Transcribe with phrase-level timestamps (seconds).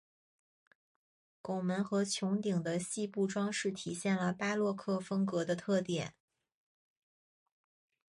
[1.43, 6.15] 拱门和穹顶的细部装饰体现了巴洛克风格的特点。